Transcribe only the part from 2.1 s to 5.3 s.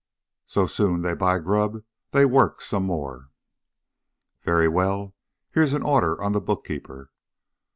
work some more." "Very well.